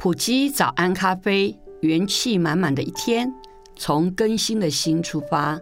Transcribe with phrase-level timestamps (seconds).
[0.00, 3.30] 普基早安咖啡，元气满满的一天，
[3.76, 5.60] 从更新的心出发。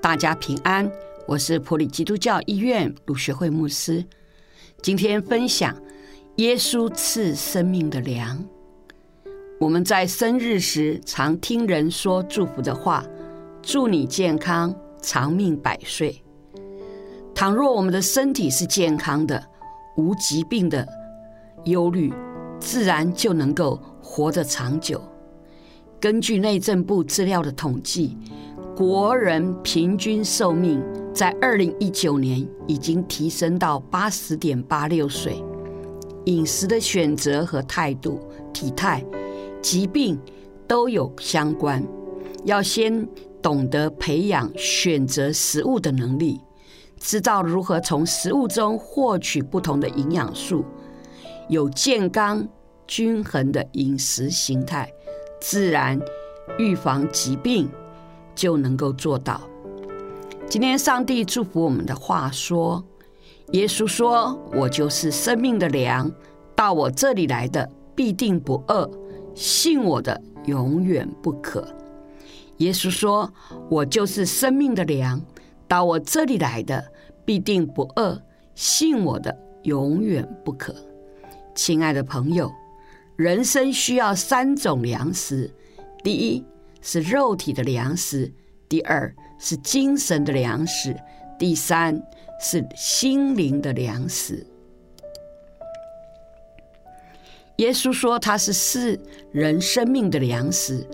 [0.00, 0.90] 大家平安，
[1.26, 4.02] 我是普里基督教医院鲁学蕙牧师。
[4.80, 5.76] 今天分享
[6.36, 8.42] 耶稣赐生命的粮。
[9.60, 13.04] 我们在生日时常听人说祝福的话，
[13.60, 16.22] 祝你健康长命百岁。
[17.34, 19.46] 倘若我们的身体是健康的，
[19.98, 20.88] 无疾病的
[21.66, 22.10] 忧虑，
[22.60, 25.00] 自然就能够活得长久。
[26.00, 28.16] 根据内政部资料的统计，
[28.76, 35.42] 国人平均寿命在二零一九年已经提升到八十点八六岁。
[36.26, 38.20] 饮食的选择和态度、
[38.52, 39.04] 体态、
[39.62, 40.20] 疾病
[40.66, 41.82] 都有相关，
[42.44, 43.08] 要先
[43.40, 46.38] 懂得培养选择食物的能力，
[46.98, 50.64] 知道如何从食物中获取不同的营养素，
[51.48, 52.48] 有健康。
[52.90, 54.90] 均衡的饮食形态，
[55.42, 56.00] 自然
[56.58, 57.68] 预防疾病
[58.34, 59.42] 就能够做到。
[60.48, 62.82] 今天上帝祝福我们的话说
[63.52, 66.10] ：“耶稣说，我就是生命的粮，
[66.56, 68.90] 到我这里来的必定不饿，
[69.34, 71.68] 信我的永远不渴。”
[72.56, 73.30] 耶稣说
[73.68, 75.20] ：“我就是生命的粮，
[75.68, 76.82] 到我这里来的
[77.26, 78.18] 必定不饿，
[78.54, 80.74] 信我的永远不渴。”
[81.58, 82.54] 亲爱的朋友。
[83.16, 85.52] 人生需要三种粮食：
[86.04, 86.44] 第一
[86.80, 88.32] 是肉体的粮食，
[88.68, 90.96] 第二是精神的粮食，
[91.36, 92.00] 第三
[92.40, 94.46] 是心灵的粮食。
[97.56, 98.96] 耶稣说他是赐
[99.32, 100.86] 人生命的粮食，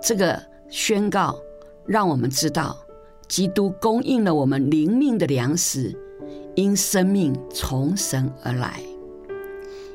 [0.00, 1.38] 这个宣告
[1.86, 2.78] 让我们知道，
[3.28, 5.94] 基督供应了我们灵命的粮食，
[6.54, 8.80] 因生命从神而来。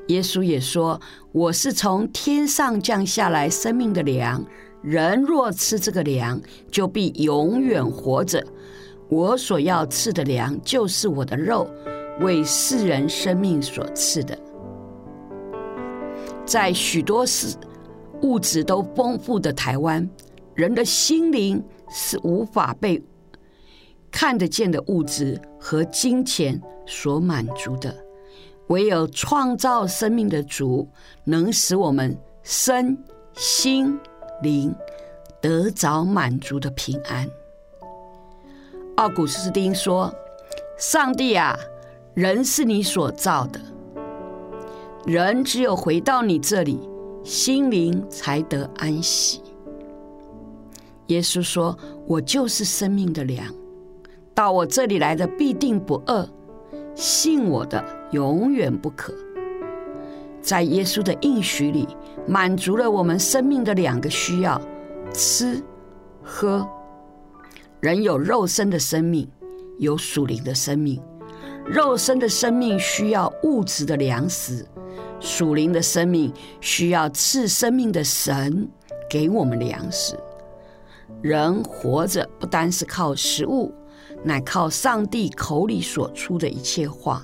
[0.08, 1.00] 耶稣也说
[1.32, 4.46] ：“我是从天上降下来生命的粮，
[4.82, 8.46] 人若吃这个粮，就必永远活着。
[9.10, 11.68] 我所要赐的粮，就是我的肉，
[12.20, 14.38] 为世人生命所赐的。”
[16.46, 17.56] 在许多事
[18.22, 20.08] 物质都丰富的台湾，
[20.54, 23.02] 人的心灵是无法被
[24.12, 27.96] 看得见的物质和金钱所满足的。
[28.68, 30.88] 唯有创造生命的主，
[31.24, 32.98] 能使我们身
[33.34, 34.00] 心
[34.42, 34.74] 灵
[35.42, 37.28] 得着满足的平安。
[38.96, 40.14] 奥古斯丁说
[40.78, 41.58] ：“上帝啊，
[42.14, 43.60] 人是你所造的，
[45.06, 46.80] 人只有回到你这里，
[47.24, 49.42] 心灵才得安息。”
[51.08, 53.46] 耶稣说：“我就是生命的粮，
[54.34, 56.28] 到我这里来的必定不饿。”
[56.96, 59.14] 信我的永远不可。
[60.42, 61.86] 在耶稣的应许里，
[62.26, 64.62] 满足了我们生命的两个需要：
[65.14, 65.62] 吃、
[66.24, 66.66] 喝。
[67.82, 69.30] 人有肉身的生命，
[69.80, 71.02] 有属灵的生命。
[71.66, 74.66] 肉身的生命需要物质的粮食，
[75.20, 76.32] 属灵的生命
[76.62, 78.70] 需要赐生命的神
[79.10, 80.18] 给我们粮食。
[81.22, 83.74] 人活着不单是靠食物。
[84.26, 87.22] 乃靠上帝口里所出的一切话。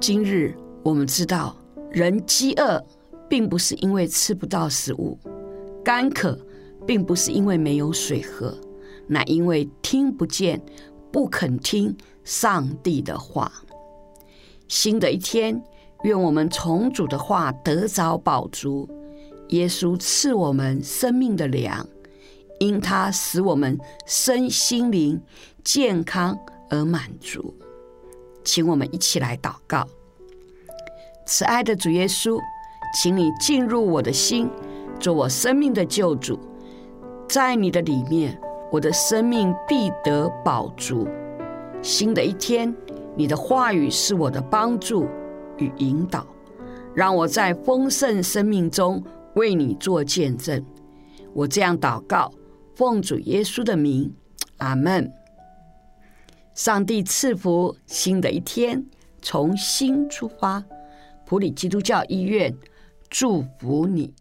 [0.00, 1.54] 今日我们知道，
[1.90, 2.82] 人饥饿
[3.28, 5.18] 并不是因为吃不到食物，
[5.84, 6.38] 干渴
[6.86, 8.58] 并不是因为没有水喝，
[9.06, 10.58] 乃因为听不见、
[11.12, 13.52] 不肯听上帝的话。
[14.68, 15.62] 新的一天，
[16.04, 18.88] 愿我们从主的话得着饱足。
[19.48, 21.86] 耶稣赐我们生命的粮。
[22.58, 25.20] 因他使我们身心灵
[25.64, 26.38] 健康
[26.68, 27.54] 而满足，
[28.44, 29.88] 请我们一起来祷告。
[31.30, 32.40] 慈爱的主耶稣，
[32.92, 34.50] 请你进入我的心，
[34.98, 36.36] 做我生命的救主。
[37.28, 38.36] 在你的里面，
[38.72, 41.06] 我的生命必得保足。
[41.82, 42.74] 新的一天，
[43.14, 45.06] 你的话语是我的帮助
[45.58, 46.26] 与引导，
[46.94, 49.00] 让我在丰盛生命中
[49.36, 50.60] 为你做见证。
[51.32, 52.32] 我这样祷告。
[52.74, 54.12] 奉主耶稣的名，
[54.56, 55.12] 阿门。
[56.54, 58.84] 上帝赐福新的一天，
[59.22, 60.64] 从心出发。
[61.30, 62.52] 普里基督教医院
[63.08, 64.12] 祝福你。